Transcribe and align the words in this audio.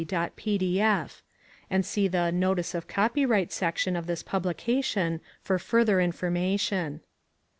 pdf] 0.01 1.21
and 1.69 1.85
see 1.85 2.07
the 2.07 2.31
"Notice 2.31 2.73
of 2.73 2.87
Copyright" 2.87 3.51
section 3.51 3.95
of 3.95 4.07
this 4.07 4.23
publication 4.23 5.21
for 5.43 5.59
further 5.59 6.01
information. 6.01 7.01